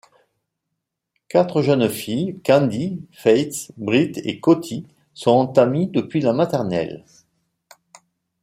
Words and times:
Quatre 1.29 1.61
jeunes 1.61 1.87
filles, 1.87 2.41
Candy, 2.43 3.05
Faith, 3.11 3.71
Brit 3.77 4.13
et 4.25 4.39
Cotty, 4.39 4.87
sont 5.13 5.59
amies 5.59 5.89
depuis 5.89 6.21
la 6.21 6.33
maternelle. 6.33 7.05